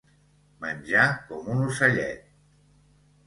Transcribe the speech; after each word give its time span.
Menjar 0.63 1.03
com 1.27 1.51
un 1.55 1.61
ocellet. 1.67 2.23